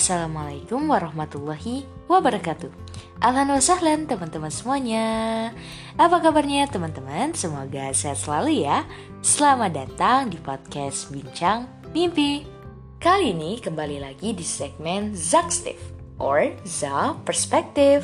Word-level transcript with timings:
Assalamualaikum 0.00 0.88
warahmatullahi 0.88 1.84
wabarakatuh. 2.08 2.72
Alhamdulillah 3.20 3.60
wa 3.60 3.68
sahlan 3.68 4.08
teman-teman 4.08 4.48
semuanya. 4.48 5.06
Apa 6.00 6.24
kabarnya 6.24 6.64
teman-teman? 6.72 7.36
Semoga 7.36 7.92
sehat 7.92 8.16
selalu 8.16 8.64
ya. 8.64 8.88
Selamat 9.20 9.76
datang 9.76 10.32
di 10.32 10.40
podcast 10.40 11.12
Bincang 11.12 11.68
Mimpi. 11.92 12.48
Kali 12.96 13.36
ini 13.36 13.60
kembali 13.60 14.00
lagi 14.00 14.32
di 14.32 14.40
segmen 14.40 15.12
Zakstif 15.12 15.76
Or 16.16 16.48
Za 16.64 17.20
Perspective 17.28 18.00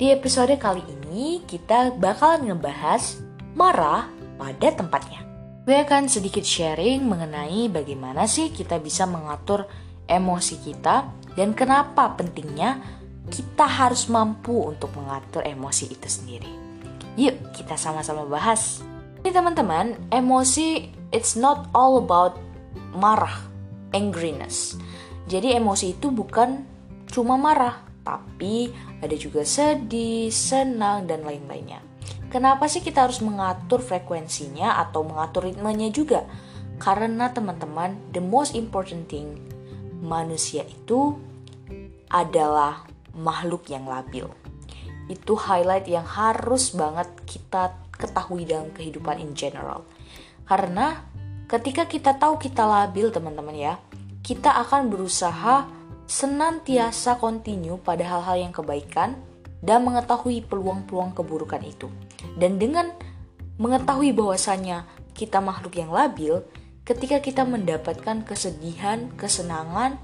Di 0.00 0.08
episode 0.08 0.56
kali 0.56 0.80
ini 0.80 1.44
kita 1.44 1.92
bakalan 2.00 2.56
ngebahas 2.56 3.20
marah 3.52 4.08
pada 4.40 4.72
tempatnya. 4.72 5.28
Gue 5.68 5.76
akan 5.76 6.08
sedikit 6.08 6.40
sharing 6.40 7.04
mengenai 7.04 7.68
bagaimana 7.68 8.24
sih 8.24 8.48
kita 8.48 8.80
bisa 8.80 9.04
mengatur 9.04 9.68
emosi 10.08 10.56
kita 10.64 11.06
dan 11.36 11.54
kenapa 11.54 12.16
pentingnya 12.18 12.80
kita 13.28 13.68
harus 13.68 14.08
mampu 14.08 14.56
untuk 14.64 14.90
mengatur 14.96 15.44
emosi 15.44 15.92
itu 15.92 16.08
sendiri. 16.08 16.50
Yuk, 17.20 17.52
kita 17.52 17.76
sama-sama 17.76 18.24
bahas. 18.24 18.80
Ini 19.20 19.30
teman-teman, 19.30 19.94
emosi 20.08 20.88
it's 21.12 21.36
not 21.36 21.68
all 21.76 22.00
about 22.00 22.40
marah, 22.96 23.44
angriness. 23.92 24.80
Jadi 25.28 25.52
emosi 25.52 25.92
itu 25.98 26.08
bukan 26.08 26.64
cuma 27.12 27.36
marah, 27.36 27.84
tapi 28.00 28.72
ada 29.04 29.12
juga 29.18 29.44
sedih, 29.44 30.32
senang, 30.32 31.04
dan 31.04 31.26
lain-lainnya. 31.26 31.84
Kenapa 32.32 32.68
sih 32.68 32.80
kita 32.80 33.08
harus 33.08 33.20
mengatur 33.20 33.80
frekuensinya 33.80 34.80
atau 34.80 35.04
mengatur 35.04 35.48
ritmenya 35.48 35.92
juga? 35.92 36.24
Karena 36.78 37.28
teman-teman, 37.34 37.98
the 38.14 38.22
most 38.22 38.54
important 38.54 39.10
thing 39.10 39.36
manusia 39.98 40.64
itu 40.64 41.18
adalah 42.08 42.86
makhluk 43.14 43.68
yang 43.68 43.84
labil. 43.86 44.30
Itu 45.10 45.36
highlight 45.36 45.88
yang 45.88 46.04
harus 46.04 46.72
banget 46.72 47.08
kita 47.24 47.76
ketahui 47.92 48.46
dalam 48.46 48.70
kehidupan 48.72 49.18
in 49.18 49.34
general. 49.34 49.82
Karena 50.46 51.02
ketika 51.50 51.84
kita 51.84 52.16
tahu 52.16 52.38
kita 52.38 52.64
labil 52.64 53.10
teman-teman 53.10 53.56
ya, 53.56 53.74
kita 54.22 54.54
akan 54.64 54.88
berusaha 54.92 55.66
senantiasa 56.08 57.20
continue 57.20 57.76
pada 57.76 58.04
hal-hal 58.04 58.48
yang 58.48 58.52
kebaikan 58.54 59.18
dan 59.60 59.84
mengetahui 59.84 60.46
peluang-peluang 60.46 61.12
keburukan 61.12 61.60
itu. 61.66 61.90
Dan 62.38 62.56
dengan 62.56 62.94
mengetahui 63.58 64.14
bahwasanya 64.14 64.86
kita 65.12 65.42
makhluk 65.42 65.74
yang 65.74 65.90
labil, 65.90 66.40
ketika 66.88 67.20
kita 67.20 67.44
mendapatkan 67.44 68.24
kesedihan, 68.24 69.12
kesenangan, 69.20 70.00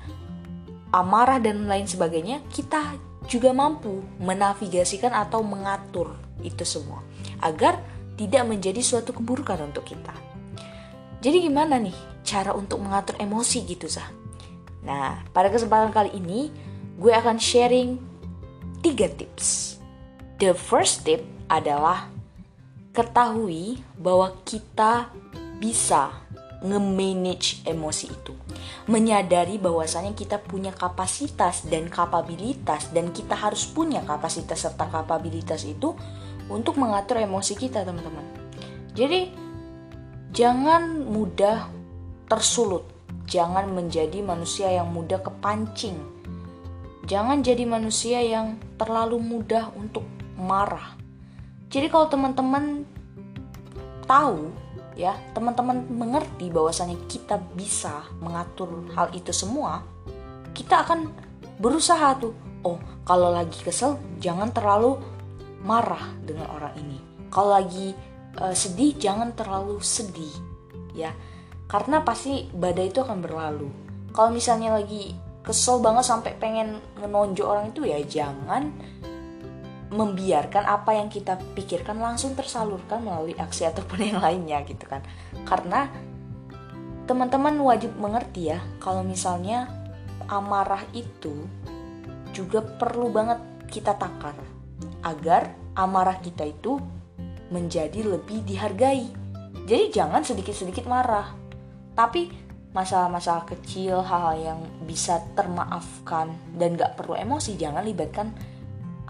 amarah 0.92 1.40
dan 1.40 1.64
lain 1.64 1.88
sebagainya, 1.88 2.44
kita 2.52 3.00
juga 3.24 3.56
mampu 3.56 4.04
menavigasikan 4.20 5.16
atau 5.16 5.40
mengatur 5.40 6.12
itu 6.44 6.60
semua 6.68 7.00
agar 7.40 7.80
tidak 8.20 8.44
menjadi 8.44 8.84
suatu 8.84 9.16
keburukan 9.16 9.64
untuk 9.64 9.88
kita. 9.88 10.12
Jadi 11.24 11.48
gimana 11.48 11.80
nih 11.80 11.96
cara 12.20 12.52
untuk 12.52 12.84
mengatur 12.84 13.16
emosi 13.16 13.64
gitu 13.64 13.88
sah? 13.88 14.12
Nah, 14.84 15.24
pada 15.32 15.48
kesempatan 15.48 15.88
kali 15.88 16.12
ini 16.12 16.52
gue 17.00 17.12
akan 17.16 17.40
sharing 17.40 17.96
tiga 18.84 19.08
tips. 19.08 19.80
The 20.36 20.52
first 20.52 21.08
tip 21.08 21.24
adalah 21.48 22.12
ketahui 22.92 23.80
bahwa 23.96 24.36
kita 24.44 25.08
bisa 25.56 26.12
nge-manage 26.62 27.66
emosi 27.66 28.06
itu. 28.12 28.32
Menyadari 28.86 29.58
bahwasanya 29.58 30.12
kita 30.12 30.38
punya 30.38 30.70
kapasitas 30.70 31.66
dan 31.66 31.90
kapabilitas 31.90 32.92
dan 32.94 33.10
kita 33.10 33.34
harus 33.34 33.66
punya 33.66 34.04
kapasitas 34.04 34.62
serta 34.62 34.86
kapabilitas 34.92 35.64
itu 35.66 35.96
untuk 36.52 36.76
mengatur 36.76 37.18
emosi 37.18 37.56
kita, 37.56 37.82
teman-teman. 37.82 38.24
Jadi 38.94 39.32
jangan 40.30 41.02
mudah 41.08 41.72
tersulut. 42.28 42.86
Jangan 43.24 43.72
menjadi 43.72 44.20
manusia 44.20 44.68
yang 44.68 44.92
mudah 44.92 45.24
kepancing. 45.24 45.96
Jangan 47.08 47.40
jadi 47.40 47.64
manusia 47.64 48.20
yang 48.20 48.60
terlalu 48.76 49.20
mudah 49.20 49.72
untuk 49.76 50.04
marah. 50.36 50.96
Jadi 51.72 51.88
kalau 51.88 52.06
teman-teman 52.08 52.84
tahu 54.04 54.52
ya. 54.94 55.14
Teman-teman 55.36 55.86
mengerti 55.90 56.50
bahwasanya 56.50 56.98
kita 57.06 57.38
bisa 57.54 58.06
mengatur 58.18 58.86
hal 58.94 59.10
itu 59.14 59.30
semua 59.30 59.94
kita 60.54 60.86
akan 60.86 61.10
berusaha 61.58 62.14
tuh. 62.16 62.32
Oh 62.64 62.78
kalau 63.04 63.34
lagi 63.34 63.60
kesel 63.60 64.00
jangan 64.22 64.48
terlalu 64.54 64.96
marah 65.66 66.14
dengan 66.22 66.48
orang 66.54 66.72
ini. 66.80 66.98
Kalau 67.28 67.52
lagi 67.52 67.92
uh, 68.38 68.54
sedih 68.54 68.94
jangan 68.96 69.34
terlalu 69.34 69.82
sedih 69.82 70.32
ya. 70.94 71.12
Karena 71.68 72.00
pasti 72.06 72.48
badai 72.54 72.88
itu 72.88 73.02
akan 73.02 73.18
berlalu. 73.20 73.68
Kalau 74.14 74.30
misalnya 74.30 74.78
lagi 74.78 75.12
kesel 75.44 75.82
banget 75.82 76.08
sampai 76.08 76.32
pengen 76.40 76.80
ngenonjok 76.96 77.44
orang 77.44 77.66
itu 77.74 77.84
ya 77.84 78.00
jangan 78.00 78.72
membiarkan 79.94 80.66
apa 80.66 80.98
yang 80.98 81.06
kita 81.06 81.38
pikirkan 81.54 82.02
langsung 82.02 82.34
tersalurkan 82.34 83.06
melalui 83.06 83.38
aksi 83.38 83.70
ataupun 83.70 84.02
yang 84.02 84.18
lainnya 84.18 84.66
gitu 84.66 84.82
kan. 84.90 85.06
Karena 85.46 85.86
teman-teman 87.06 87.54
wajib 87.62 87.94
mengerti 87.94 88.50
ya 88.50 88.58
kalau 88.82 89.06
misalnya 89.06 89.70
amarah 90.26 90.82
itu 90.90 91.46
juga 92.34 92.58
perlu 92.58 93.14
banget 93.14 93.38
kita 93.70 93.94
takar 93.94 94.34
agar 95.06 95.54
amarah 95.78 96.18
kita 96.18 96.42
itu 96.42 96.82
menjadi 97.54 98.02
lebih 98.02 98.42
dihargai. 98.42 99.06
Jadi 99.64 99.94
jangan 99.94 100.26
sedikit-sedikit 100.26 100.90
marah. 100.90 101.30
Tapi 101.94 102.26
masalah-masalah 102.74 103.46
kecil 103.46 104.02
hal-hal 104.02 104.34
yang 104.34 104.60
bisa 104.82 105.22
termaafkan 105.38 106.34
dan 106.58 106.74
gak 106.74 106.98
perlu 106.98 107.14
emosi 107.14 107.54
jangan 107.54 107.86
libatkan 107.86 108.34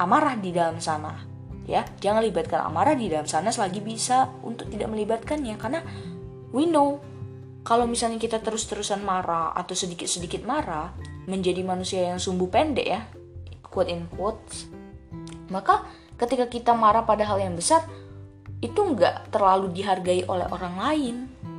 amarah 0.00 0.38
di 0.38 0.50
dalam 0.50 0.78
sana 0.82 1.14
ya. 1.64 1.84
Jangan 2.00 2.24
libatkan 2.24 2.64
amarah 2.66 2.94
di 2.96 3.08
dalam 3.08 3.28
sana 3.28 3.50
selagi 3.50 3.80
bisa 3.80 4.30
untuk 4.42 4.68
tidak 4.70 4.90
melibatkannya 4.90 5.54
karena 5.56 5.80
we 6.50 6.68
know 6.68 7.00
kalau 7.64 7.88
misalnya 7.88 8.20
kita 8.20 8.44
terus-terusan 8.44 9.00
marah 9.00 9.56
atau 9.56 9.72
sedikit-sedikit 9.72 10.44
marah 10.44 10.92
menjadi 11.24 11.64
manusia 11.64 12.04
yang 12.12 12.20
sumbu 12.20 12.52
pendek 12.52 12.84
ya 12.84 13.00
quote 13.64 13.88
in 13.88 14.04
quotes 14.12 14.68
maka 15.48 15.88
ketika 16.20 16.46
kita 16.46 16.72
marah 16.76 17.02
pada 17.02 17.26
hal 17.26 17.40
yang 17.40 17.56
besar 17.56 17.84
itu 18.64 18.80
nggak 18.80 19.28
terlalu 19.28 19.72
dihargai 19.76 20.24
oleh 20.24 20.46
orang 20.48 20.74
lain 20.80 21.16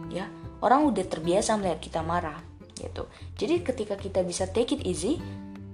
ya. 0.09 0.25
Orang 0.63 0.89
udah 0.89 1.05
terbiasa 1.05 1.59
melihat 1.61 1.77
kita 1.77 2.01
marah 2.01 2.41
gitu. 2.73 3.05
Jadi 3.37 3.61
ketika 3.61 3.95
kita 3.99 4.25
bisa 4.25 4.49
take 4.49 4.79
it 4.79 4.81
easy 4.81 5.21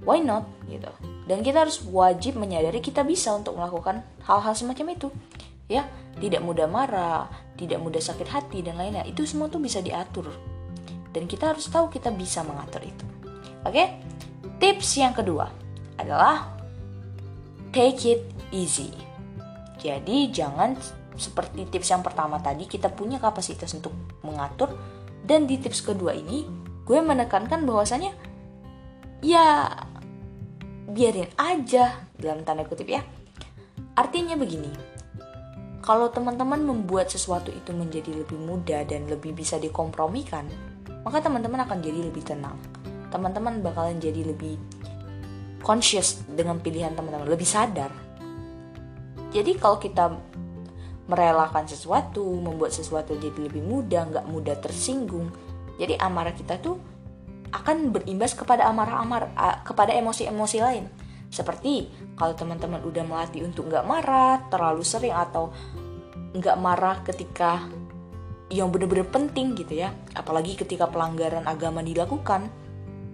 why 0.04 0.20
not? 0.22 0.46
Gitu. 0.68 0.90
Dan 1.26 1.46
kita 1.46 1.64
harus 1.64 1.82
wajib 1.88 2.36
menyadari 2.38 2.82
kita 2.82 3.06
bisa 3.06 3.32
untuk 3.32 3.56
melakukan 3.56 4.04
hal-hal 4.26 4.54
semacam 4.54 4.98
itu. 4.98 5.08
Ya 5.72 5.88
tidak 6.20 6.44
mudah 6.44 6.68
marah 6.68 7.32
tidak 7.62 7.78
mudah 7.78 8.02
sakit 8.02 8.26
hati 8.26 8.66
dan 8.66 8.82
lainnya 8.82 9.06
itu 9.06 9.22
semua 9.30 9.46
tuh 9.46 9.62
bisa 9.62 9.86
diatur. 9.86 10.34
Dan 11.14 11.30
kita 11.30 11.54
harus 11.54 11.70
tahu 11.70 11.94
kita 11.94 12.10
bisa 12.10 12.42
mengatur 12.42 12.82
itu. 12.82 13.06
Oke? 13.62 14.02
Tips 14.58 14.98
yang 14.98 15.14
kedua 15.14 15.46
adalah 16.02 16.50
take 17.70 18.02
it 18.10 18.22
easy. 18.50 18.90
Jadi 19.78 20.34
jangan 20.34 20.74
seperti 21.14 21.70
tips 21.70 21.94
yang 21.94 22.02
pertama 22.02 22.42
tadi 22.42 22.66
kita 22.66 22.90
punya 22.90 23.22
kapasitas 23.22 23.70
untuk 23.78 23.94
mengatur. 24.26 24.74
Dan 25.22 25.46
di 25.46 25.62
tips 25.62 25.86
kedua 25.86 26.18
ini 26.18 26.50
gue 26.82 26.98
menekankan 26.98 27.62
bahwasanya 27.62 28.18
ya 29.22 29.70
biarin 30.92 31.32
aja 31.40 32.04
dalam 32.20 32.44
tanda 32.44 32.68
kutip 32.68 32.92
ya. 32.92 33.02
Artinya 33.96 34.36
begini, 34.36 34.72
kalau 35.80 36.12
teman-teman 36.12 36.62
membuat 36.62 37.08
sesuatu 37.10 37.50
itu 37.50 37.72
menjadi 37.72 38.12
lebih 38.12 38.38
mudah 38.38 38.84
dan 38.84 39.08
lebih 39.08 39.32
bisa 39.32 39.56
dikompromikan, 39.58 40.46
maka 41.08 41.24
teman-teman 41.24 41.64
akan 41.64 41.80
jadi 41.80 42.12
lebih 42.12 42.24
tenang. 42.28 42.60
Teman-teman 43.10 43.64
bakalan 43.64 43.98
jadi 44.00 44.24
lebih 44.24 44.60
conscious 45.64 46.22
dengan 46.28 46.60
pilihan 46.60 46.94
teman-teman, 46.94 47.28
lebih 47.28 47.48
sadar. 47.48 47.92
Jadi 49.32 49.56
kalau 49.56 49.80
kita 49.80 50.12
merelakan 51.08 51.68
sesuatu, 51.68 52.24
membuat 52.36 52.76
sesuatu 52.76 53.16
jadi 53.16 53.48
lebih 53.48 53.64
mudah, 53.64 54.12
nggak 54.12 54.26
mudah 54.28 54.56
tersinggung, 54.60 55.32
jadi 55.80 55.98
amarah 55.98 56.36
kita 56.36 56.60
tuh 56.60 56.91
akan 57.52 57.92
berimbas 57.92 58.34
kepada 58.34 58.68
amarah-amar 58.68 59.36
kepada 59.68 59.92
emosi-emosi 59.96 60.58
lain. 60.64 60.86
Seperti 61.32 61.88
kalau 62.20 62.36
teman-teman 62.36 62.84
udah 62.84 63.04
melatih 63.08 63.48
untuk 63.48 63.72
nggak 63.72 63.88
marah 63.88 64.44
terlalu 64.52 64.84
sering 64.84 65.16
atau 65.16 65.52
nggak 66.36 66.58
marah 66.60 67.04
ketika 67.04 67.68
yang 68.52 68.68
benar-benar 68.68 69.08
penting 69.08 69.56
gitu 69.56 69.80
ya, 69.80 69.96
apalagi 70.12 70.60
ketika 70.60 70.92
pelanggaran 70.92 71.48
agama 71.48 71.80
dilakukan. 71.80 72.52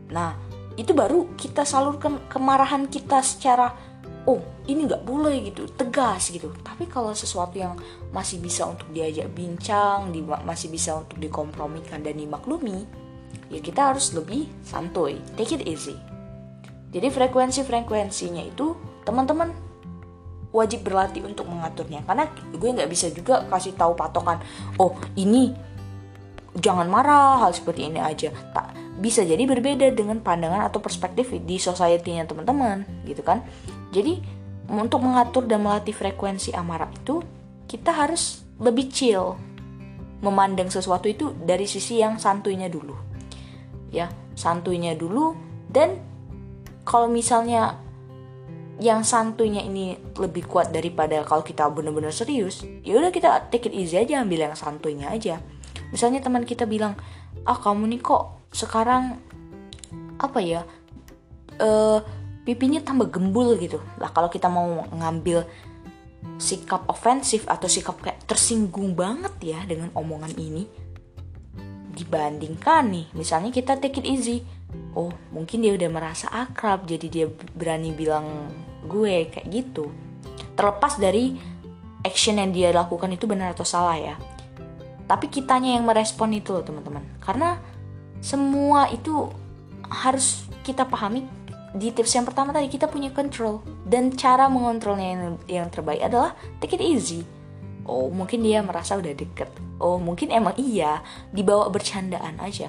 Nah, 0.10 0.34
itu 0.78 0.98
baru 0.98 1.30
kita 1.38 1.62
salurkan 1.62 2.25
kemarahan 2.30 2.89
kita 2.89 3.22
secara 3.22 3.74
oh 4.28 4.44
ini 4.68 4.86
nggak 4.86 5.07
boleh 5.07 5.50
gitu 5.50 5.66
tegas 5.74 6.30
gitu 6.30 6.51
tapi 6.60 6.86
kalau 6.86 7.16
sesuatu 7.16 7.56
yang 7.56 7.80
masih 8.12 8.44
bisa 8.44 8.68
untuk 8.68 8.92
diajak 8.92 9.31
bincang 9.31 10.12
di, 10.12 10.19
masih 10.22 10.68
bisa 10.68 11.00
untuk 11.00 11.16
dikompromikan 11.18 12.04
dan 12.04 12.19
dimaklumi 12.19 13.06
ya 13.47 13.59
kita 13.63 13.94
harus 13.94 14.12
lebih 14.12 14.47
santuy. 14.63 15.19
Take 15.39 15.59
it 15.59 15.63
easy. 15.68 15.95
Jadi 16.91 17.07
frekuensi 17.12 17.63
frekuensinya 17.68 18.44
itu 18.44 18.75
teman-teman 19.03 19.51
wajib 20.56 20.88
berlatih 20.88 21.24
untuk 21.27 21.47
mengaturnya. 21.47 22.03
Karena 22.07 22.27
gue 22.31 22.69
nggak 22.69 22.89
bisa 22.89 23.12
juga 23.12 23.44
kasih 23.47 23.75
tahu 23.75 23.95
patokan 23.95 24.39
oh 24.79 24.95
ini 25.19 25.51
jangan 26.57 26.89
marah 26.89 27.44
hal 27.44 27.51
seperti 27.53 27.91
ini 27.91 28.00
aja. 28.00 28.31
Tak 28.56 28.75
bisa 28.97 29.21
jadi 29.21 29.44
berbeda 29.45 29.94
dengan 29.94 30.19
pandangan 30.24 30.65
atau 30.65 30.81
perspektif 30.81 31.29
di 31.29 31.62
society-nya 31.62 32.25
teman-teman 32.25 32.83
gitu 33.06 33.21
kan? 33.21 33.45
Jadi 33.94 34.19
untuk 34.68 35.00
mengatur 35.00 35.47
dan 35.47 35.63
melatih 35.63 35.95
frekuensi 35.95 36.51
amarah 36.51 36.91
itu 36.91 37.24
kita 37.68 37.94
harus 37.95 38.44
lebih 38.59 38.91
chill 38.91 39.38
memandang 40.19 40.68
sesuatu 40.68 41.06
itu 41.06 41.31
dari 41.45 41.69
sisi 41.69 42.01
yang 42.01 42.18
santuinya 42.18 42.65
dulu 42.65 43.06
ya 43.92 44.12
santuinya 44.34 44.94
dulu. 44.94 45.36
Dan 45.68 46.00
kalau 46.88 47.12
misalnya 47.12 47.75
yang 48.78 49.01
santuinya 49.01 49.66
ini 49.66 49.98
lebih 50.22 50.45
kuat 50.45 50.69
daripada 50.69 51.25
kalau 51.25 51.42
kita 51.42 51.66
benar-benar 51.74 52.13
serius 52.13 52.62
ya 52.86 53.01
udah 53.01 53.10
kita 53.10 53.50
take 53.50 53.74
it 53.74 53.74
easy 53.74 53.98
aja 53.98 54.22
ambil 54.22 54.48
yang 54.48 54.54
santuinya 54.54 55.10
aja. 55.10 55.42
Misalnya 55.89 56.22
teman 56.22 56.45
kita 56.45 56.69
bilang 56.69 56.94
ah 57.44 57.57
kamu 57.57 57.98
nih 57.98 58.01
kok 58.06 58.54
sekarang 58.54 59.18
apa 60.18 60.39
ya 60.42 60.62
uh, 61.57 62.00
pipinya 62.45 62.80
tambah 62.86 63.10
gembul 63.10 63.57
gitu. 63.57 63.81
Lah 63.98 64.13
kalau 64.13 64.30
kita 64.30 64.45
mau 64.48 64.86
ngambil 64.94 65.44
sikap 66.38 66.86
ofensif 66.86 67.50
atau 67.50 67.66
sikap 67.66 67.98
kayak 67.98 68.22
tersinggung 68.30 68.94
banget 68.94 69.34
ya 69.42 69.60
dengan 69.66 69.89
omongan 69.98 70.38
ini 70.38 70.69
dibandingkan 71.97 72.85
nih. 72.94 73.05
Misalnya 73.17 73.49
kita 73.49 73.81
take 73.81 73.99
it 73.99 74.05
easy. 74.05 74.45
Oh 74.94 75.09
mungkin 75.33 75.65
dia 75.65 75.73
udah 75.73 75.89
merasa 75.89 76.29
akrab 76.29 76.85
jadi 76.85 77.07
dia 77.09 77.25
berani 77.57 77.89
bilang 77.91 78.53
gue 78.85 79.25
kayak 79.33 79.47
gitu. 79.49 79.89
Terlepas 80.53 81.01
dari 81.01 81.33
action 82.05 82.38
yang 82.38 82.53
dia 82.53 82.69
lakukan 82.69 83.09
itu 83.09 83.25
benar 83.25 83.57
atau 83.57 83.65
salah 83.65 83.97
ya. 83.97 84.15
Tapi 85.09 85.31
kitanya 85.31 85.79
yang 85.79 85.88
merespon 85.88 86.35
itu 86.35 86.53
loh 86.53 86.61
teman-teman. 86.61 87.01
Karena 87.17 87.57
semua 88.21 88.91
itu 88.93 89.31
harus 89.89 90.45
kita 90.61 90.85
pahami. 90.85 91.25
Di 91.77 91.93
tips 91.93 92.17
yang 92.17 92.25
pertama 92.25 92.51
tadi 92.51 92.67
kita 92.67 92.91
punya 92.91 93.09
control. 93.15 93.63
Dan 93.88 94.11
cara 94.13 94.51
mengontrolnya 94.51 95.07
yang, 95.07 95.23
yang 95.47 95.67
terbaik 95.71 96.03
adalah 96.03 96.35
take 96.59 96.75
it 96.75 96.83
easy 96.83 97.23
oh 97.88 98.12
mungkin 98.12 98.44
dia 98.44 98.60
merasa 98.62 99.00
udah 99.00 99.16
deket. 99.16 99.50
Oh 99.80 99.98
mungkin 99.98 100.30
emang 100.30 100.54
iya 100.60 101.01
dibawa 101.31 101.72
bercandaan 101.72 102.38
aja. 102.44 102.68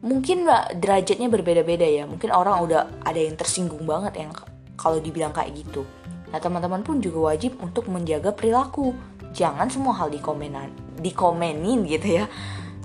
Mungkin 0.00 0.48
derajatnya 0.78 1.28
berbeda-beda 1.28 1.84
ya. 1.84 2.08
Mungkin 2.08 2.32
orang 2.32 2.64
udah 2.64 3.04
ada 3.04 3.20
yang 3.20 3.36
tersinggung 3.36 3.84
banget 3.84 4.24
yang 4.24 4.30
kalau 4.74 4.98
dibilang 4.98 5.30
kayak 5.30 5.54
gitu. 5.54 5.84
Nah 6.32 6.40
teman-teman 6.40 6.82
pun 6.82 6.98
juga 6.98 7.34
wajib 7.34 7.60
untuk 7.60 7.86
menjaga 7.92 8.32
perilaku. 8.32 8.96
Jangan 9.36 9.68
semua 9.68 9.94
hal 9.94 10.08
dikomenan 10.08 10.72
dikomenin 10.98 11.86
gitu 11.86 12.22
ya. 12.22 12.26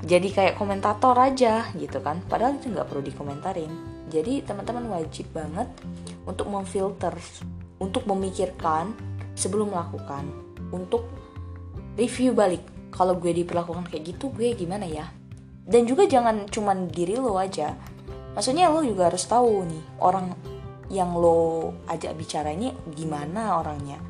Jadi 0.03 0.35
kayak 0.35 0.59
komentator 0.59 1.15
aja 1.15 1.71
gitu 1.79 2.03
kan. 2.03 2.19
Padahal 2.27 2.59
itu 2.59 2.67
nggak 2.69 2.87
perlu 2.91 3.01
dikomentarin. 3.01 3.71
Jadi 4.11 4.43
teman-teman 4.43 4.85
wajib 4.99 5.31
banget 5.31 5.71
untuk 6.27 6.51
memfilter 6.51 7.15
untuk 7.79 8.05
memikirkan 8.05 8.93
sebelum 9.33 9.73
melakukan 9.73 10.52
untuk 10.73 11.05
review 11.93 12.33
balik. 12.33 12.65
Kalau 12.93 13.17
gue 13.17 13.33
diperlakukan 13.33 13.89
kayak 13.89 14.17
gitu 14.17 14.33
gue 14.33 14.53
gimana 14.57 14.85
ya? 14.89 15.09
Dan 15.63 15.85
juga 15.85 16.09
jangan 16.09 16.49
cuman 16.49 16.89
diri 16.89 17.17
lo 17.17 17.37
aja. 17.37 17.77
Maksudnya 18.33 18.73
lo 18.73 18.81
juga 18.81 19.13
harus 19.13 19.23
tahu 19.29 19.69
nih 19.69 19.83
orang 20.01 20.33
yang 20.89 21.13
lo 21.17 21.71
ajak 21.89 22.17
bicara 22.17 22.53
ini 22.53 22.73
gimana 22.93 23.61
orangnya. 23.61 24.01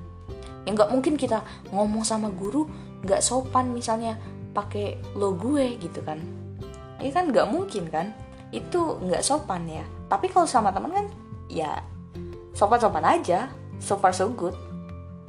Ya 0.63 0.69
nggak 0.71 0.91
mungkin 0.91 1.19
kita 1.19 1.43
ngomong 1.71 2.07
sama 2.07 2.31
guru 2.31 2.67
nggak 3.03 3.19
sopan 3.19 3.71
misalnya 3.75 4.15
pakai 4.55 4.99
lo 5.19 5.35
gue 5.35 5.79
gitu 5.79 5.99
kan. 6.03 6.19
Ini 7.03 7.11
kan 7.11 7.31
nggak 7.31 7.47
mungkin 7.51 7.87
kan? 7.91 8.11
Itu 8.51 8.99
nggak 9.03 9.23
sopan 9.23 9.67
ya. 9.67 9.83
Tapi 10.07 10.31
kalau 10.31 10.47
sama 10.47 10.71
teman 10.71 10.91
kan 10.91 11.05
ya 11.47 11.83
sopan-sopan 12.55 13.03
aja. 13.03 13.51
So 13.83 13.99
far 13.99 14.15
so 14.15 14.31
good 14.31 14.55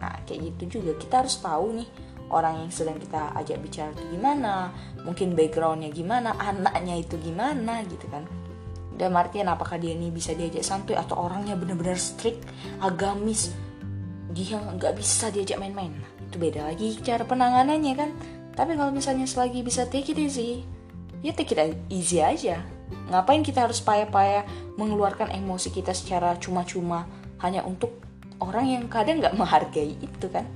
nah 0.05 0.21
kayak 0.29 0.53
gitu 0.53 0.81
juga. 0.81 0.93
Kita 1.01 1.25
harus 1.25 1.41
tahu 1.41 1.81
nih 1.81 1.89
orang 2.29 2.69
yang 2.69 2.71
sedang 2.73 3.01
kita 3.01 3.33
ajak 3.41 3.56
bicara 3.65 3.89
itu 3.97 4.05
gimana 4.12 4.73
mungkin 5.05 5.33
backgroundnya 5.33 5.93
gimana 5.93 6.37
anaknya 6.37 7.01
itu 7.01 7.17
gimana 7.17 7.81
gitu 7.89 8.05
kan. 8.12 8.29
Dan 8.95 9.17
artian 9.17 9.49
apakah 9.49 9.81
dia 9.81 9.97
ini 9.97 10.12
bisa 10.12 10.37
diajak 10.37 10.62
santuy 10.62 10.95
atau 10.95 11.19
orangnya 11.27 11.59
benar-benar 11.59 11.99
strict 11.99 12.45
agamis 12.79 13.51
dia 14.31 14.61
nggak 14.61 14.95
bisa 15.01 15.33
diajak 15.33 15.56
main-main. 15.56 15.95
Itu 16.29 16.37
beda 16.37 16.69
lagi 16.69 17.00
cara 17.00 17.25
penanganannya 17.25 17.95
kan. 17.97 18.11
Tapi 18.55 18.79
kalau 18.79 18.95
misalnya 18.95 19.27
selagi 19.27 19.67
bisa 19.67 19.87
take 19.91 20.15
it 20.15 20.19
easy, 20.19 20.62
ya 21.27 21.35
take 21.35 21.55
it 21.55 21.75
easy 21.91 22.23
aja. 22.23 22.62
Ngapain 23.11 23.43
kita 23.43 23.67
harus 23.67 23.83
payah-payah 23.83 24.77
mengeluarkan 24.79 25.35
emosi 25.35 25.75
kita 25.75 25.91
secara 25.91 26.39
cuma-cuma 26.39 27.07
hanya 27.43 27.67
untuk 27.67 28.04
orang 28.43 28.67
yang 28.67 28.85
kadang 28.91 29.23
nggak 29.23 29.37
menghargai 29.37 29.95
itu 29.99 30.27
kan. 30.31 30.47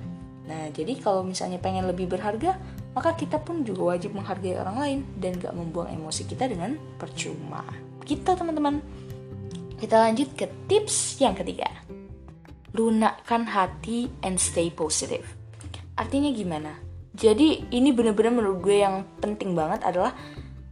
Nah, 0.49 0.73
jadi 0.73 0.97
kalau 0.97 1.21
misalnya 1.21 1.61
pengen 1.61 1.85
lebih 1.85 2.09
berharga, 2.09 2.57
maka 2.97 3.13
kita 3.13 3.37
pun 3.37 3.63
juga 3.63 3.95
wajib 3.95 4.17
menghargai 4.17 4.57
orang 4.57 4.77
lain 4.81 4.99
dan 5.21 5.37
gak 5.37 5.53
membuang 5.53 5.93
emosi 5.93 6.25
kita 6.25 6.49
dengan 6.49 6.81
percuma. 6.97 7.61
Kita 8.03 8.33
gitu, 8.33 8.41
teman-teman. 8.41 8.81
Kita 9.77 10.01
lanjut 10.01 10.33
ke 10.33 10.49
tips 10.67 11.21
yang 11.21 11.37
ketiga. 11.37 11.69
Lunakkan 12.73 13.45
hati 13.45 14.09
and 14.25 14.41
stay 14.41 14.73
positive. 14.73 15.29
Artinya 16.01 16.33
gimana? 16.33 16.73
Jadi 17.13 17.69
ini 17.75 17.93
bener-bener 17.93 18.33
menurut 18.33 18.59
gue 18.65 18.81
yang 18.81 19.05
penting 19.21 19.53
banget 19.53 19.85
adalah 19.85 20.17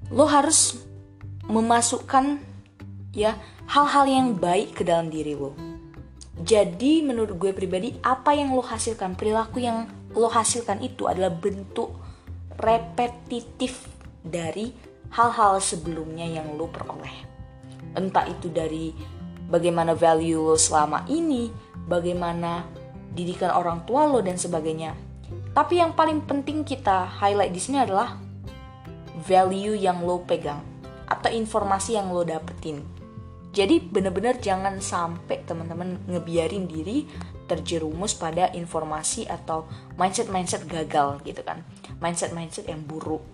lo 0.09 0.25
harus 0.25 0.79
memasukkan 1.51 2.39
ya 3.11 3.35
hal-hal 3.67 4.07
yang 4.07 4.39
baik 4.39 4.79
ke 4.79 4.83
dalam 4.87 5.11
diri 5.11 5.35
lo. 5.35 5.66
Jadi 6.37 7.01
menurut 7.01 7.37
gue 7.41 7.53
pribadi 7.57 7.97
apa 8.05 8.37
yang 8.37 8.53
lo 8.53 8.61
hasilkan, 8.61 9.17
perilaku 9.17 9.65
yang 9.65 9.89
lo 10.13 10.29
hasilkan 10.29 10.85
itu 10.85 11.09
adalah 11.09 11.33
bentuk 11.33 11.97
repetitif 12.61 13.89
dari 14.21 14.73
hal-hal 15.17 15.57
sebelumnya 15.61 16.29
yang 16.29 16.57
lo 16.61 16.69
peroleh. 16.69 17.25
Entah 17.97 18.29
itu 18.29 18.53
dari 18.53 18.93
bagaimana 19.49 19.97
value 19.97 20.53
lo 20.53 20.57
selama 20.61 21.09
ini, 21.09 21.49
bagaimana 21.89 22.69
didikan 23.17 23.57
orang 23.57 23.89
tua 23.89 24.05
lo 24.05 24.21
dan 24.21 24.37
sebagainya 24.37 25.07
tapi 25.57 25.81
yang 25.81 25.97
paling 25.97 26.21
penting 26.21 26.63
kita 26.69 27.09
highlight 27.09 27.49
di 27.49 27.57
sini 27.57 27.81
adalah 27.81 28.21
value 29.25 29.73
yang 29.73 30.05
lo 30.05 30.21
pegang 30.21 30.61
atau 31.09 31.33
informasi 31.33 31.97
yang 31.97 32.13
lo 32.13 32.23
dapetin. 32.29 32.85
Jadi 33.57 33.81
bener-bener 33.81 34.37
jangan 34.37 34.77
sampai 34.85 35.41
teman-teman 35.49 35.97
ngebiarin 36.05 36.69
diri 36.69 37.09
terjerumus 37.49 38.13
pada 38.13 38.53
informasi 38.53 39.25
atau 39.25 39.65
mindset-mindset 39.97 40.69
gagal 40.69 41.25
gitu 41.25 41.41
kan. 41.41 41.65
Mindset-mindset 41.97 42.69
yang 42.69 42.85
buruk. 42.85 43.25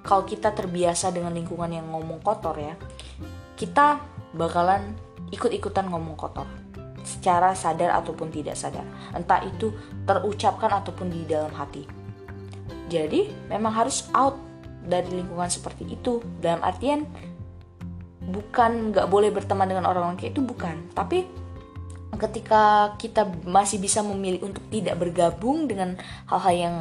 Kalau 0.00 0.24
kita 0.24 0.56
terbiasa 0.56 1.12
dengan 1.12 1.36
lingkungan 1.36 1.68
yang 1.68 1.84
ngomong 1.92 2.24
kotor 2.24 2.56
ya, 2.56 2.80
kita 3.60 4.00
bakalan 4.32 4.96
ikut-ikutan 5.28 5.84
ngomong 5.84 6.16
kotor 6.16 6.48
secara 7.04 7.52
sadar 7.52 7.92
ataupun 7.92 8.32
tidak 8.32 8.56
sadar. 8.56 8.88
Entah 9.12 9.44
itu 9.44 9.68
terucapkan 10.08 10.80
ataupun 10.80 11.12
di 11.12 11.28
dalam 11.28 11.52
hati. 11.52 11.84
Jadi 12.88 13.28
memang 13.52 13.74
harus 13.84 14.08
out 14.16 14.40
dari 14.86 15.12
lingkungan 15.12 15.50
seperti 15.50 15.92
itu. 15.92 16.22
Dalam 16.40 16.62
artian 16.64 17.04
bukan 18.26 18.90
nggak 18.90 19.06
boleh 19.06 19.30
berteman 19.30 19.70
dengan 19.70 19.86
orang-orang 19.86 20.18
kayak 20.18 20.34
itu 20.34 20.42
bukan. 20.42 20.90
Tapi 20.92 21.26
ketika 22.16 22.94
kita 22.98 23.28
masih 23.46 23.78
bisa 23.78 24.02
memilih 24.02 24.50
untuk 24.50 24.64
tidak 24.72 24.98
bergabung 24.98 25.70
dengan 25.70 25.94
hal-hal 26.26 26.54
yang 26.54 26.76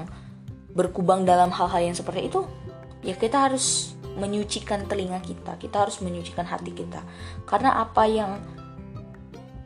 berkubang 0.76 1.24
dalam 1.24 1.54
hal-hal 1.54 1.82
yang 1.92 1.96
seperti 1.96 2.28
itu, 2.28 2.44
ya 3.06 3.16
kita 3.16 3.48
harus 3.48 3.96
menyucikan 4.16 4.88
telinga 4.88 5.20
kita, 5.22 5.60
kita 5.60 5.86
harus 5.88 6.00
menyucikan 6.00 6.48
hati 6.48 6.72
kita. 6.72 7.04
Karena 7.44 7.80
apa 7.80 8.04
yang 8.08 8.40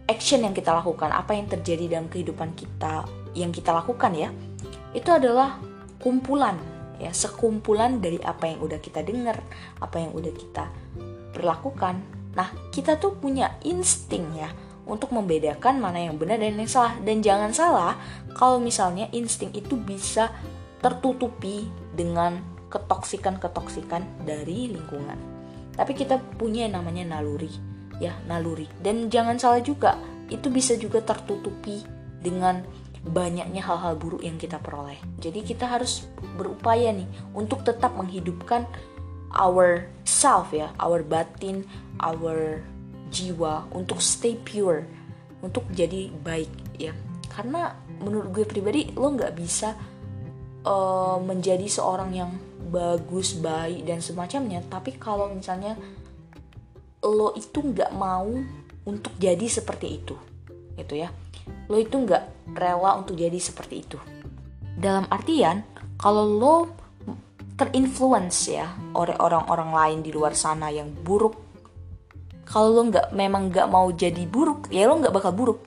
action 0.09 0.41
yang 0.41 0.57
kita 0.57 0.73
lakukan, 0.73 1.13
apa 1.13 1.37
yang 1.37 1.45
terjadi 1.45 1.97
dalam 1.97 2.09
kehidupan 2.09 2.57
kita 2.57 3.05
yang 3.37 3.53
kita 3.53 3.69
lakukan 3.71 4.11
ya, 4.17 4.29
itu 4.91 5.09
adalah 5.13 5.61
kumpulan 6.01 6.57
ya, 6.97 7.13
sekumpulan 7.13 8.01
dari 8.01 8.17
apa 8.25 8.49
yang 8.49 8.59
udah 8.65 8.81
kita 8.81 9.05
dengar, 9.05 9.37
apa 9.77 10.01
yang 10.01 10.11
udah 10.17 10.33
kita 10.33 10.65
perlakukan 11.39 12.19
Nah, 12.37 12.49
kita 12.69 12.95
tuh 13.01 13.17
punya 13.17 13.57
insting 13.65 14.23
ya 14.37 14.47
untuk 14.87 15.13
membedakan 15.13 15.81
mana 15.81 16.01
yang 16.01 16.17
benar 16.17 16.37
dan 16.41 16.57
yang 16.57 16.69
salah. 16.69 16.93
Dan 17.01 17.19
jangan 17.19 17.51
salah 17.53 17.93
kalau 18.37 18.61
misalnya 18.61 19.09
insting 19.13 19.51
itu 19.51 19.77
bisa 19.77 20.29
tertutupi 20.79 21.67
dengan 21.93 22.39
ketoksikan-ketoksikan 22.69 24.23
dari 24.23 24.69
lingkungan. 24.69 25.17
Tapi 25.73 25.91
kita 25.95 26.21
punya 26.37 26.67
yang 26.69 26.79
namanya 26.79 27.17
naluri, 27.17 27.49
ya, 27.97 28.13
naluri. 28.29 28.71
Dan 28.79 29.09
jangan 29.09 29.35
salah 29.35 29.63
juga, 29.63 29.97
itu 30.29 30.47
bisa 30.47 30.77
juga 30.77 31.01
tertutupi 31.01 31.81
dengan 32.19 32.61
banyaknya 32.99 33.63
hal-hal 33.63 33.95
buruk 33.95 34.21
yang 34.21 34.35
kita 34.35 34.59
peroleh. 34.59 34.99
Jadi 35.23 35.43
kita 35.43 35.65
harus 35.65 36.07
berupaya 36.35 36.91
nih 36.91 37.07
untuk 37.31 37.63
tetap 37.63 37.95
menghidupkan 37.95 38.67
our 39.33 39.85
self 40.05 40.53
ya, 40.53 40.73
our 40.81 41.05
batin, 41.05 41.65
our 42.01 42.63
jiwa 43.09 43.65
untuk 43.73 44.01
stay 44.01 44.37
pure, 44.37 44.85
untuk 45.41 45.65
jadi 45.73 46.09
baik 46.21 46.51
ya. 46.77 46.93
Karena 47.29 47.73
menurut 48.01 48.29
gue 48.33 48.45
pribadi 48.45 48.89
lo 48.97 49.13
nggak 49.13 49.33
bisa 49.37 49.73
uh, 50.65 51.17
menjadi 51.21 51.65
seorang 51.69 52.11
yang 52.13 52.31
bagus, 52.69 53.37
baik 53.37 53.85
dan 53.85 54.01
semacamnya. 54.01 54.61
Tapi 54.65 54.97
kalau 54.97 55.29
misalnya 55.33 55.77
lo 57.01 57.33
itu 57.37 57.63
nggak 57.63 57.95
mau 57.95 58.29
untuk 58.85 59.13
jadi 59.17 59.45
seperti 59.45 59.87
itu, 60.01 60.15
gitu 60.77 60.93
ya. 60.97 61.09
Lo 61.69 61.77
itu 61.77 61.95
nggak 61.97 62.53
rela 62.57 62.97
untuk 62.97 63.17
jadi 63.17 63.37
seperti 63.37 63.75
itu. 63.85 63.97
Dalam 64.79 65.05
artian, 65.09 65.65
kalau 65.99 66.25
lo 66.25 66.55
terinfluence 67.59 68.55
ya 68.55 68.71
oleh 68.95 69.19
orang-orang 69.19 69.75
lain 69.75 69.99
di 69.99 70.15
luar 70.15 70.31
sana 70.31 70.71
yang 70.71 70.87
buruk. 70.87 71.35
Kalau 72.47 72.71
lo 72.71 72.81
nggak 72.87 73.11
memang 73.11 73.51
nggak 73.51 73.67
mau 73.67 73.91
jadi 73.91 74.23
buruk 74.23 74.71
ya 74.71 74.87
lo 74.87 74.95
nggak 75.03 75.11
bakal 75.11 75.35
buruk. 75.35 75.59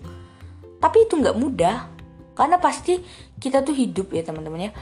Tapi 0.81 1.05
itu 1.05 1.21
nggak 1.21 1.37
mudah 1.37 1.77
karena 2.33 2.57
pasti 2.57 2.97
kita 3.37 3.61
tuh 3.61 3.77
hidup 3.77 4.09
ya 4.17 4.25
teman-teman 4.25 4.67
ya. 4.67 4.73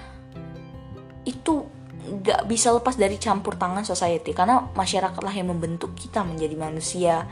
Itu 1.27 1.67
nggak 2.01 2.47
bisa 2.47 2.71
lepas 2.73 2.95
dari 2.95 3.19
campur 3.19 3.59
tangan 3.59 3.83
society 3.85 4.31
karena 4.31 4.71
masyarakatlah 4.73 5.35
yang 5.35 5.51
membentuk 5.51 5.93
kita 5.99 6.23
menjadi 6.23 6.55
manusia 6.55 7.27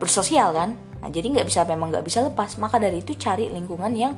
bersosial 0.00 0.56
kan? 0.56 0.74
Nah 1.04 1.12
jadi 1.12 1.28
nggak 1.28 1.46
bisa 1.46 1.68
memang 1.68 1.92
nggak 1.92 2.08
bisa 2.08 2.24
lepas. 2.24 2.56
Maka 2.56 2.80
dari 2.80 3.04
itu 3.04 3.12
cari 3.20 3.52
lingkungan 3.52 3.92
yang 3.92 4.16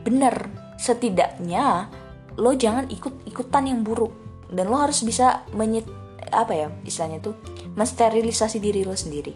benar. 0.00 0.48
Setidaknya 0.78 1.90
lo 2.38 2.54
jangan 2.54 2.86
ikut 2.88 3.26
ikutan 3.26 3.66
yang 3.66 3.82
buruk. 3.82 4.14
Dan 4.48 4.70
lo 4.70 4.80
harus 4.80 5.04
bisa 5.04 5.44
menyet 5.52 5.84
apa 6.28 6.52
ya 6.52 6.68
istilahnya 6.84 7.20
tuh 7.20 7.36
mensterilisasi 7.74 8.62
diri 8.62 8.86
lo 8.86 8.94
sendiri. 8.94 9.34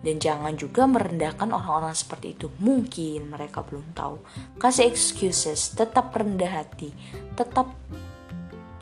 Dan 0.00 0.16
jangan 0.16 0.56
juga 0.56 0.88
merendahkan 0.88 1.52
orang-orang 1.52 1.92
seperti 1.92 2.32
itu. 2.32 2.48
Mungkin 2.62 3.28
mereka 3.28 3.60
belum 3.60 3.92
tahu. 3.92 4.16
Kasih 4.56 4.88
excuses 4.88 5.76
tetap 5.76 6.14
rendah 6.16 6.62
hati 6.62 6.92
tetap 7.36 7.72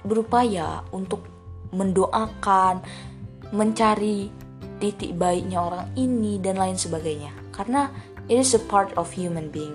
berupaya 0.07 0.83
untuk 0.95 1.27
mendoakan 1.75 2.81
mencari 3.53 4.31
titik 4.79 5.19
baiknya 5.19 5.59
orang 5.59 5.87
ini 5.99 6.39
dan 6.39 6.59
lain 6.59 6.79
sebagainya. 6.79 7.35
Karena 7.51 7.91
it 8.31 8.39
is 8.39 8.55
a 8.55 8.63
part 8.63 8.95
of 8.95 9.11
human 9.11 9.51
being. 9.51 9.75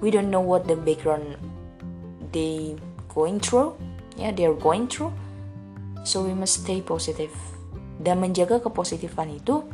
We 0.00 0.08
don't 0.08 0.32
know 0.32 0.42
what 0.42 0.64
the 0.70 0.78
background 0.78 1.36
they 2.30 2.76
going 3.12 3.40
through 3.42 3.74
ya 4.18 4.28
yeah, 4.28 4.32
they're 4.34 4.58
going 4.58 4.90
through. 4.90 5.14
So 6.02 6.26
we 6.26 6.34
must 6.34 6.64
stay 6.64 6.82
positive. 6.82 7.34
Dan 7.98 8.22
menjaga 8.22 8.62
kepositifan 8.62 9.34
itu 9.34 9.66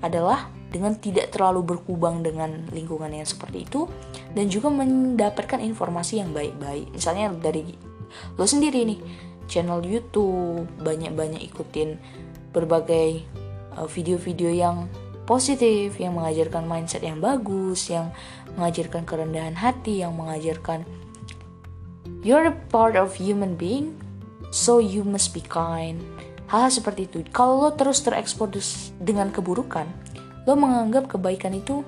adalah 0.00 0.48
dengan 0.70 0.96
tidak 0.96 1.34
terlalu 1.34 1.76
berkubang 1.76 2.22
dengan 2.22 2.64
lingkungan 2.70 3.10
yang 3.10 3.26
seperti 3.26 3.66
itu 3.66 3.90
dan 4.32 4.46
juga 4.46 4.70
mendapatkan 4.70 5.58
informasi 5.58 6.22
yang 6.22 6.30
baik-baik. 6.30 6.88
Misalnya 6.94 7.34
dari 7.34 7.74
lo 8.38 8.46
sendiri 8.46 8.86
nih 8.86 9.00
channel 9.50 9.82
YouTube 9.82 10.66
banyak-banyak 10.78 11.42
ikutin 11.50 11.98
berbagai 12.54 13.26
uh, 13.74 13.86
video-video 13.90 14.50
yang 14.54 14.86
positif 15.26 15.98
yang 15.98 16.14
mengajarkan 16.18 16.66
mindset 16.66 17.02
yang 17.06 17.18
bagus 17.22 17.90
yang 17.90 18.10
mengajarkan 18.58 19.06
kerendahan 19.06 19.54
hati 19.54 20.02
yang 20.02 20.14
mengajarkan 20.14 20.82
You're 22.20 22.52
a 22.52 22.56
part 22.68 23.00
of 23.00 23.16
human 23.16 23.56
being, 23.56 23.96
so 24.52 24.76
you 24.76 25.08
must 25.08 25.32
be 25.32 25.40
kind. 25.40 26.04
Hal, 26.52 26.68
-hal 26.68 26.70
seperti 26.70 27.08
itu. 27.08 27.24
Kalau 27.32 27.64
lo 27.64 27.72
terus 27.72 28.04
terekspos 28.04 28.92
dengan 29.00 29.32
keburukan, 29.32 29.88
lo 30.44 30.52
menganggap 30.52 31.08
kebaikan 31.08 31.56
itu 31.56 31.80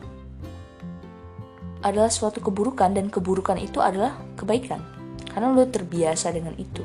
adalah 1.84 2.08
suatu 2.08 2.40
keburukan 2.40 2.96
dan 2.96 3.12
keburukan 3.12 3.60
itu 3.60 3.84
adalah 3.84 4.16
kebaikan. 4.40 4.80
Karena 5.28 5.52
lo 5.52 5.68
terbiasa 5.68 6.32
dengan 6.32 6.56
itu. 6.56 6.80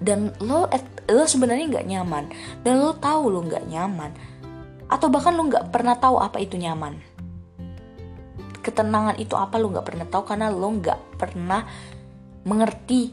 Dan 0.00 0.32
lo 0.40 0.72
lo 1.04 1.24
sebenarnya 1.28 1.68
nggak 1.68 1.84
nyaman. 1.84 2.24
Dan 2.64 2.80
lo 2.80 2.96
tahu 2.96 3.28
lo 3.28 3.44
nggak 3.44 3.68
nyaman. 3.68 4.16
Atau 4.88 5.12
bahkan 5.12 5.36
lo 5.36 5.44
nggak 5.52 5.68
pernah 5.68 6.00
tahu 6.00 6.16
apa 6.16 6.40
itu 6.40 6.56
nyaman. 6.56 6.96
Ketenangan 8.64 9.20
itu 9.20 9.36
apa 9.36 9.60
lo 9.60 9.68
nggak 9.68 9.84
pernah 9.84 10.06
tahu 10.08 10.24
karena 10.24 10.48
lo 10.48 10.68
nggak 10.72 11.20
pernah 11.20 11.68
mengerti 12.48 13.12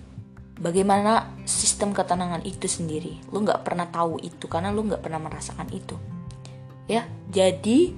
bagaimana 0.56 1.36
sistem 1.44 1.92
ketenangan 1.92 2.42
itu 2.48 2.72
sendiri. 2.72 3.20
Lu 3.36 3.44
nggak 3.44 3.68
pernah 3.68 3.92
tahu 3.92 4.24
itu 4.24 4.48
karena 4.48 4.72
lu 4.72 4.88
nggak 4.88 5.04
pernah 5.04 5.20
merasakan 5.20 5.68
itu. 5.76 6.00
Ya, 6.88 7.04
jadi 7.28 7.92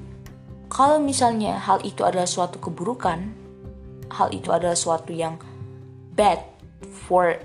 kalau 0.67 0.98
misalnya 0.98 1.62
hal 1.62 1.86
itu 1.86 2.01
adalah 2.01 2.25
suatu 2.25 2.58
keburukan, 2.58 3.29
hal 4.10 4.34
itu 4.34 4.50
adalah 4.50 4.75
suatu 4.75 5.13
yang 5.13 5.38
bad 6.17 6.41
for 7.06 7.38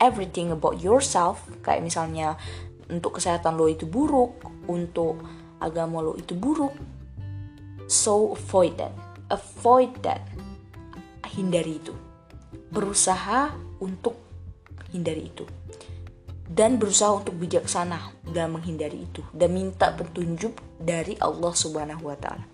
everything 0.00 0.48
about 0.54 0.80
yourself, 0.80 1.44
kayak 1.60 1.84
misalnya 1.84 2.40
untuk 2.88 3.20
kesehatan 3.20 3.58
lo 3.60 3.68
itu 3.68 3.84
buruk, 3.84 4.40
untuk 4.70 5.20
agama 5.60 6.00
lo 6.00 6.14
itu 6.16 6.32
buruk, 6.38 6.72
so 7.90 8.32
avoid 8.32 8.78
that, 8.78 8.94
avoid 9.28 9.90
that, 10.06 10.22
hindari 11.34 11.82
itu 11.82 11.92
berusaha 12.68 13.54
untuk 13.80 14.16
hindari 14.92 15.28
itu 15.28 15.44
dan 16.48 16.80
berusaha 16.80 17.12
untuk 17.12 17.36
bijaksana 17.36 18.16
dalam 18.24 18.56
menghindari 18.56 19.04
itu 19.04 19.20
dan 19.36 19.52
minta 19.52 19.92
petunjuk 19.92 20.56
dari 20.80 21.12
Allah 21.20 21.52
Subhanahu 21.52 22.08
wa 22.08 22.16
taala. 22.16 22.44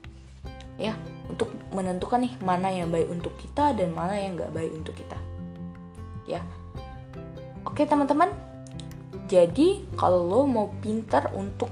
Ya, 0.74 0.98
untuk 1.30 1.54
menentukan 1.70 2.26
nih 2.26 2.34
mana 2.42 2.74
yang 2.74 2.90
baik 2.90 3.06
untuk 3.06 3.38
kita 3.38 3.70
dan 3.78 3.94
mana 3.94 4.18
yang 4.18 4.34
gak 4.34 4.50
baik 4.50 4.74
untuk 4.74 4.98
kita. 4.98 5.14
Ya. 6.26 6.42
Oke, 7.62 7.86
teman-teman. 7.86 8.34
Jadi, 9.30 9.86
kalau 9.94 10.26
lo 10.26 10.50
mau 10.50 10.74
pintar 10.82 11.30
untuk 11.30 11.70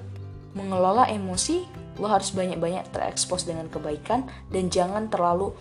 mengelola 0.55 1.11
emosi, 1.11 1.67
lo 1.99 2.07
harus 2.07 2.31
banyak-banyak 2.31 2.95
terekspos 2.95 3.43
dengan 3.45 3.67
kebaikan 3.67 4.31
dan 4.55 4.71
jangan 4.71 5.11
terlalu 5.11 5.53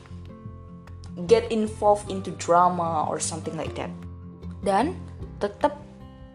get 1.28 1.48
involved 1.52 2.08
into 2.08 2.32
drama 2.40 3.06
or 3.08 3.20
something 3.20 3.56
like 3.60 3.76
that. 3.76 3.92
Dan 4.64 4.96
tetap 5.42 5.80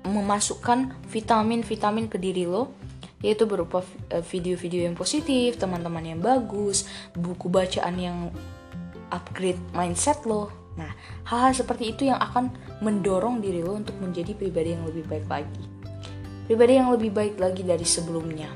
memasukkan 0.06 0.94
vitamin-vitamin 1.10 2.06
ke 2.06 2.18
diri 2.18 2.46
lo 2.46 2.70
yaitu 3.24 3.48
berupa 3.48 3.80
eh, 4.12 4.20
video-video 4.20 4.86
yang 4.86 4.94
positif, 4.94 5.56
teman-teman 5.56 6.04
yang 6.04 6.20
bagus, 6.20 6.84
buku 7.16 7.48
bacaan 7.48 7.96
yang 7.96 8.18
upgrade 9.08 9.58
mindset 9.72 10.20
lo. 10.28 10.52
Nah, 10.76 10.92
hal-hal 11.24 11.56
seperti 11.56 11.96
itu 11.96 12.12
yang 12.12 12.20
akan 12.20 12.52
mendorong 12.84 13.40
diri 13.40 13.64
lo 13.64 13.80
untuk 13.80 13.96
menjadi 13.98 14.36
pribadi 14.36 14.76
yang 14.76 14.84
lebih 14.84 15.08
baik 15.08 15.26
lagi. 15.32 15.64
Pribadi 16.46 16.72
yang 16.76 16.92
lebih 16.92 17.10
baik 17.10 17.40
lagi 17.40 17.64
dari 17.64 17.82
sebelumnya. 17.82 18.52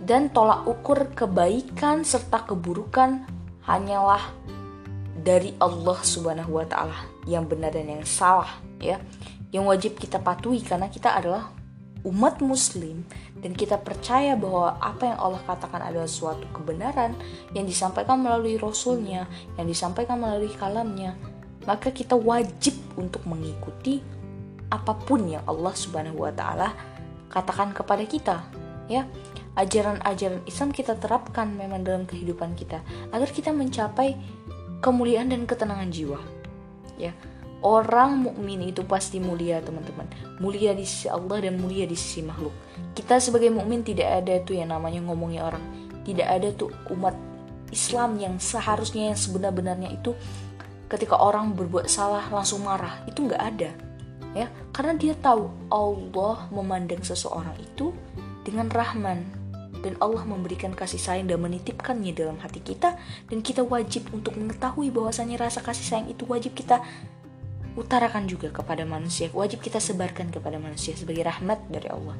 Dan 0.00 0.30
tolak 0.32 0.64
ukur 0.64 1.12
kebaikan 1.12 2.06
serta 2.06 2.46
keburukan 2.46 3.26
hanyalah 3.68 4.22
dari 5.20 5.52
Allah 5.60 5.98
Subhanahu 6.00 6.56
wa 6.56 6.66
taala 6.66 6.96
yang 7.28 7.44
benar 7.44 7.76
dan 7.76 7.88
yang 7.88 8.04
salah 8.04 8.60
ya. 8.80 8.98
Yang 9.50 9.64
wajib 9.66 9.92
kita 9.98 10.22
patuhi 10.22 10.62
karena 10.62 10.86
kita 10.86 11.10
adalah 11.10 11.50
umat 12.06 12.40
muslim 12.40 13.04
dan 13.44 13.52
kita 13.52 13.76
percaya 13.76 14.32
bahwa 14.32 14.80
apa 14.80 15.12
yang 15.12 15.18
Allah 15.20 15.42
katakan 15.44 15.84
adalah 15.84 16.08
suatu 16.08 16.48
kebenaran 16.54 17.12
yang 17.52 17.68
disampaikan 17.68 18.24
melalui 18.24 18.56
rasulnya 18.56 19.28
yang 19.60 19.68
disampaikan 19.68 20.16
melalui 20.16 20.48
kalamnya 20.56 21.12
maka 21.68 21.92
kita 21.92 22.16
wajib 22.16 22.72
untuk 22.96 23.20
mengikuti 23.28 24.00
apa 24.72 24.96
pun 24.96 25.28
yang 25.28 25.44
Allah 25.44 25.74
Subhanahu 25.76 26.24
wa 26.24 26.32
taala 26.32 26.72
katakan 27.28 27.74
kepada 27.74 28.04
kita 28.06 28.36
ya. 28.88 29.04
Ajaran-ajaran 29.58 30.46
Islam 30.46 30.70
kita 30.70 30.94
terapkan 30.96 31.50
memang 31.52 31.82
dalam 31.82 32.06
kehidupan 32.06 32.54
kita 32.54 32.80
agar 33.10 33.28
kita 33.28 33.50
mencapai 33.50 34.14
kemuliaan 34.80 35.32
dan 35.32 35.44
ketenangan 35.44 35.88
jiwa. 35.92 36.20
Ya, 37.00 37.16
Orang 37.60 38.24
mukmin 38.24 38.72
itu 38.72 38.80
pasti 38.88 39.20
mulia, 39.20 39.60
teman-teman. 39.60 40.08
Mulia 40.40 40.72
di 40.72 40.88
sisi 40.88 41.12
Allah 41.12 41.44
dan 41.44 41.60
mulia 41.60 41.84
di 41.84 41.92
sisi 41.92 42.24
makhluk. 42.24 42.56
Kita 42.96 43.20
sebagai 43.20 43.52
mukmin 43.52 43.84
tidak 43.84 44.24
ada 44.24 44.40
tuh 44.40 44.56
yang 44.56 44.72
namanya 44.72 45.04
ngomongnya 45.04 45.44
orang. 45.44 45.60
Tidak 46.00 46.24
ada 46.24 46.48
tuh 46.56 46.72
umat 46.96 47.12
Islam 47.68 48.16
yang 48.16 48.40
seharusnya 48.40 49.12
yang 49.12 49.18
sebenar-benarnya 49.20 49.92
itu 49.92 50.16
ketika 50.88 51.20
orang 51.20 51.52
berbuat 51.52 51.84
salah 51.84 52.24
langsung 52.32 52.64
marah. 52.64 53.04
Itu 53.04 53.28
nggak 53.28 53.42
ada. 53.44 53.70
Ya, 54.32 54.48
karena 54.72 54.96
dia 54.96 55.12
tahu 55.20 55.52
Allah 55.68 56.48
memandang 56.48 57.04
seseorang 57.04 57.60
itu 57.60 57.92
dengan 58.40 58.72
rahman 58.72 59.20
dan 59.80 59.96
Allah 60.00 60.24
memberikan 60.28 60.76
kasih 60.76 61.00
sayang 61.00 61.26
dan 61.28 61.40
menitipkannya 61.40 62.12
dalam 62.12 62.36
hati 62.40 62.60
kita. 62.60 62.96
Dan 63.26 63.40
kita 63.40 63.64
wajib 63.64 64.12
untuk 64.12 64.36
mengetahui 64.36 64.92
bahwasanya 64.92 65.40
rasa 65.40 65.64
kasih 65.64 65.84
sayang 65.84 66.08
itu 66.12 66.28
wajib 66.28 66.52
kita 66.52 66.84
utarakan 67.74 68.28
juga 68.28 68.52
kepada 68.52 68.84
manusia. 68.84 69.32
Wajib 69.32 69.64
kita 69.64 69.80
sebarkan 69.80 70.28
kepada 70.28 70.60
manusia 70.60 70.92
sebagai 70.92 71.24
rahmat 71.24 71.64
dari 71.72 71.88
Allah. 71.88 72.16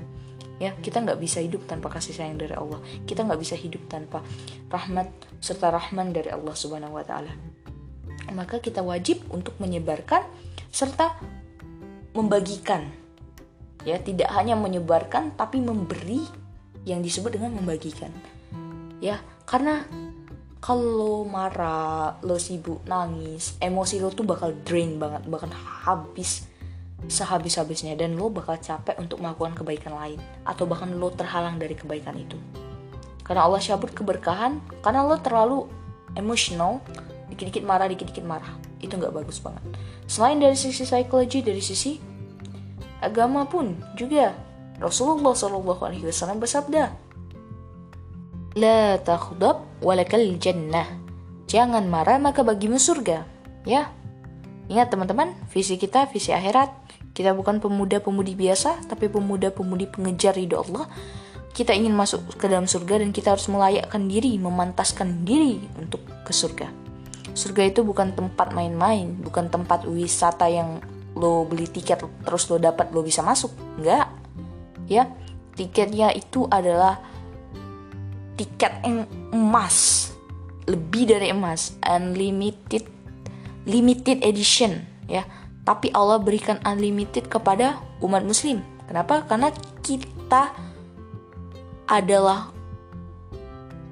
Ya 0.60 0.76
kita 0.76 1.00
nggak 1.00 1.20
bisa 1.20 1.40
hidup 1.40 1.64
tanpa 1.64 1.88
kasih 1.88 2.12
sayang 2.12 2.36
dari 2.36 2.52
Allah. 2.52 2.80
Kita 3.08 3.24
nggak 3.24 3.40
bisa 3.40 3.56
hidup 3.56 3.80
tanpa 3.88 4.20
rahmat 4.68 5.08
serta 5.40 5.72
rahman 5.72 6.12
dari 6.12 6.28
Allah 6.28 6.52
subhanahu 6.52 7.00
wa 7.00 7.04
taala. 7.04 7.32
Maka 8.30 8.60
kita 8.60 8.84
wajib 8.84 9.24
untuk 9.32 9.56
menyebarkan 9.56 10.22
serta 10.68 11.16
membagikan. 12.12 12.92
Ya 13.88 13.96
tidak 13.96 14.28
hanya 14.36 14.60
menyebarkan 14.60 15.32
tapi 15.40 15.64
memberi 15.64 16.28
yang 16.84 17.04
disebut 17.04 17.36
dengan 17.36 17.56
membagikan 17.56 18.12
ya 19.00 19.20
karena 19.48 19.84
kalau 20.60 21.24
marah, 21.24 22.20
lo 22.20 22.36
sibuk 22.36 22.84
nangis, 22.84 23.56
emosi 23.64 23.96
lo 23.96 24.12
tuh 24.12 24.28
bakal 24.28 24.52
drain 24.60 25.00
banget, 25.00 25.24
bahkan 25.24 25.48
habis 25.56 26.44
sehabis-habisnya 27.08 27.96
dan 27.96 28.12
lo 28.12 28.28
bakal 28.28 28.60
capek 28.60 28.92
untuk 29.00 29.24
melakukan 29.24 29.56
kebaikan 29.56 29.96
lain 29.96 30.20
atau 30.44 30.68
bahkan 30.68 30.92
lo 30.92 31.08
terhalang 31.16 31.56
dari 31.56 31.72
kebaikan 31.72 32.12
itu. 32.20 32.36
Karena 33.24 33.48
Allah 33.48 33.56
cabut 33.56 33.88
keberkahan, 33.96 34.60
karena 34.84 35.00
lo 35.00 35.16
terlalu 35.16 35.64
emosional, 36.12 36.84
dikit-dikit 37.32 37.64
marah, 37.64 37.88
dikit-dikit 37.88 38.28
marah. 38.28 38.52
Itu 38.84 39.00
nggak 39.00 39.16
bagus 39.16 39.40
banget. 39.40 39.64
Selain 40.04 40.36
dari 40.36 40.60
sisi 40.60 40.84
psikologi, 40.84 41.40
dari 41.40 41.64
sisi 41.64 41.96
agama 43.00 43.48
pun 43.48 43.80
juga 43.96 44.36
Rasulullah 44.80 45.36
Shallallahu 45.36 45.82
Alaihi 45.84 46.08
Wasallam 46.08 46.40
bersabda, 46.40 46.96
La 48.58 48.98
takhdab 48.98 49.62
walakal 49.78 50.26
jannah. 50.42 50.88
Jangan 51.46 51.86
marah 51.86 52.18
maka 52.18 52.42
bagimu 52.42 52.82
surga. 52.82 53.22
Ya. 53.62 53.94
Ingat 54.66 54.90
teman-teman, 54.90 55.38
visi 55.54 55.78
kita 55.78 56.10
visi 56.10 56.34
akhirat. 56.34 56.72
Kita 57.14 57.34
bukan 57.34 57.58
pemuda-pemudi 57.58 58.34
biasa, 58.38 58.86
tapi 58.90 59.10
pemuda-pemudi 59.10 59.90
pengejar 59.90 60.34
ridho 60.34 60.62
Allah. 60.62 60.86
Kita 61.50 61.74
ingin 61.74 61.94
masuk 61.94 62.38
ke 62.38 62.46
dalam 62.46 62.70
surga 62.70 63.02
dan 63.02 63.10
kita 63.10 63.34
harus 63.34 63.50
melayakkan 63.50 64.06
diri, 64.06 64.38
memantaskan 64.38 65.26
diri 65.26 65.58
untuk 65.78 66.02
ke 66.22 66.30
surga. 66.30 66.70
Surga 67.34 67.66
itu 67.66 67.82
bukan 67.82 68.14
tempat 68.14 68.54
main-main, 68.54 69.18
bukan 69.18 69.50
tempat 69.50 69.86
wisata 69.86 70.46
yang 70.50 70.82
lo 71.18 71.42
beli 71.42 71.66
tiket 71.66 72.02
terus 72.22 72.46
lo 72.50 72.58
dapat 72.58 72.90
lo 72.94 73.02
bisa 73.02 73.22
masuk. 73.22 73.50
Enggak. 73.78 74.09
Ya, 74.90 75.06
tiketnya 75.54 76.10
itu 76.10 76.50
adalah 76.50 76.98
tiket 78.34 78.82
emas 79.30 80.10
lebih 80.66 81.14
dari 81.14 81.30
emas 81.30 81.78
unlimited 81.86 82.84
limited 83.70 84.18
edition 84.26 84.82
ya. 85.06 85.22
Tapi 85.62 85.92
Allah 85.94 86.18
berikan 86.18 86.58
unlimited 86.66 87.30
kepada 87.30 87.78
umat 88.02 88.26
muslim. 88.26 88.64
Kenapa? 88.90 89.22
Karena 89.28 89.54
kita 89.84 90.50
adalah 91.86 92.50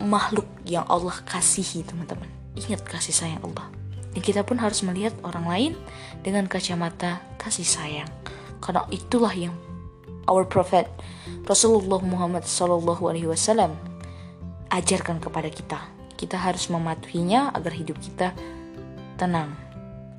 makhluk 0.02 0.46
yang 0.66 0.82
Allah 0.90 1.14
kasihi 1.22 1.86
teman-teman. 1.86 2.26
Ingat 2.58 2.82
kasih 2.82 3.14
sayang 3.14 3.42
Allah. 3.44 3.70
Dan 4.14 4.20
kita 4.24 4.42
pun 4.42 4.58
harus 4.58 4.82
melihat 4.82 5.14
orang 5.22 5.46
lain 5.46 5.72
dengan 6.24 6.50
kacamata 6.50 7.22
kasih 7.38 7.66
sayang. 7.66 8.10
Karena 8.58 8.88
itulah 8.90 9.30
yang 9.30 9.54
our 10.28 10.44
prophet 10.44 10.86
Rasulullah 11.48 11.98
Muhammad 12.04 12.44
Sallallahu 12.44 13.08
Alaihi 13.08 13.26
Wasallam 13.26 13.72
ajarkan 14.68 15.18
kepada 15.18 15.48
kita. 15.48 15.80
Kita 16.18 16.36
harus 16.36 16.68
mematuhinya 16.68 17.54
agar 17.56 17.72
hidup 17.72 17.96
kita 17.98 18.36
tenang, 19.16 19.56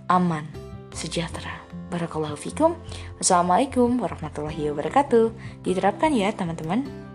aman, 0.10 0.48
sejahtera. 0.89 1.62
Barakallahu 1.89 2.38
fikum. 2.38 2.78
Wassalamualaikum 3.17 3.98
warahmatullahi 3.98 4.69
wabarakatuh. 4.74 5.34
Diterapkan 5.65 6.13
ya 6.13 6.30
teman-teman. 6.34 7.09